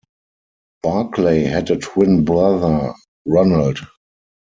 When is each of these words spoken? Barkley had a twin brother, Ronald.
Barkley 0.81 1.43
had 1.43 1.69
a 1.69 1.77
twin 1.77 2.25
brother, 2.25 2.95
Ronald. 3.27 3.77